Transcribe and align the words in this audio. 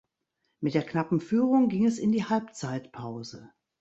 Mit 0.61 0.73
der 0.73 0.81
knappen 0.83 1.19
Führung 1.19 1.69
ging 1.69 1.85
es 1.85 1.99
in 1.99 2.11
die 2.11 2.25
Halbzeitpause. 2.25 3.51